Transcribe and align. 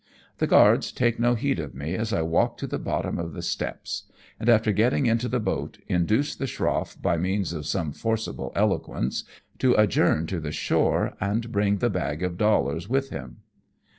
The 0.39 0.47
guards 0.47 0.91
take 0.91 1.19
no 1.19 1.35
heed 1.35 1.59
of 1.59 1.75
me 1.75 1.93
as 1.93 2.11
I 2.11 2.23
walk 2.23 2.57
to 2.57 2.65
the 2.65 2.79
bottom 2.79 3.19
of 3.19 3.33
the 3.33 3.43
steps, 3.43 4.05
and 4.39 4.49
after 4.49 4.71
getting 4.71 5.05
into 5.05 5.27
the 5.29 5.39
boat 5.39 5.77
induce 5.87 6.35
the 6.35 6.47
schrofi", 6.47 6.99
by 6.99 7.17
means 7.17 7.53
of 7.53 7.67
some 7.67 7.91
forcible 7.91 8.51
eloquence, 8.55 9.25
to 9.59 9.75
adjourn 9.75 10.25
to 10.25 10.39
the 10.39 10.51
shore 10.51 11.13
and 11.21 11.51
bring 11.51 11.77
the 11.77 11.91
bag 11.91 12.23
of 12.23 12.39
dollars 12.39 12.89
with 12.89 13.11
him. 13.11 13.41